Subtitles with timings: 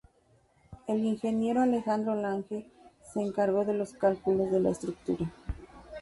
[0.87, 2.65] El ingeniero Alejandro Lange
[3.13, 5.31] se encargó de los cálculos de la estructura.